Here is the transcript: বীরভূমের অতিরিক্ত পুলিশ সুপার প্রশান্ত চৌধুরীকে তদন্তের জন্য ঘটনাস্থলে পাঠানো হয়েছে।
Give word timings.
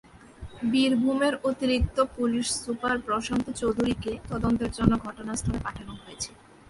বীরভূমের 0.71 1.33
অতিরিক্ত 1.49 1.97
পুলিশ 2.15 2.47
সুপার 2.63 2.95
প্রশান্ত 3.07 3.45
চৌধুরীকে 3.61 4.11
তদন্তের 4.31 4.71
জন্য 4.77 4.93
ঘটনাস্থলে 5.05 5.59
পাঠানো 5.65 5.93
হয়েছে। 6.01 6.29